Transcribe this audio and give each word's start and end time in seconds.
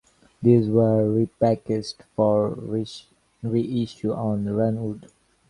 These 0.41 0.67
were 0.67 1.03
repackaged 1.03 1.97
for 2.15 2.49
reissue 3.43 4.11
on 4.13 4.45
Ranwood. 4.45 5.11